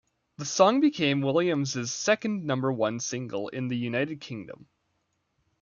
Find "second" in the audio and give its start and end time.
1.93-2.47